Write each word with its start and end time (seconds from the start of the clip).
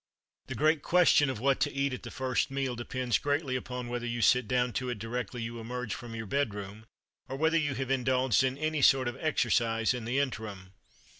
The 0.47 0.55
great 0.55 0.81
question 0.81 1.29
of 1.29 1.39
what 1.39 1.59
to 1.59 1.71
eat 1.71 1.93
at 1.93 2.01
the 2.01 2.09
first 2.09 2.49
meal 2.49 2.75
depends 2.75 3.19
greatly 3.19 3.55
upon 3.55 3.87
whether 3.87 4.07
you 4.07 4.23
sit 4.23 4.47
down 4.47 4.73
to 4.73 4.89
it 4.89 4.97
directly 4.97 5.43
you 5.43 5.59
emerge 5.59 5.93
from 5.93 6.15
your 6.15 6.25
bedroom, 6.25 6.87
or 7.29 7.35
whether 7.35 7.55
you 7.59 7.75
have 7.75 7.91
indulged 7.91 8.43
in 8.43 8.57
any 8.57 8.81
sort 8.81 9.07
of 9.07 9.15
exercise 9.17 9.93
in 9.93 10.05
the 10.05 10.17
interim. 10.17 10.73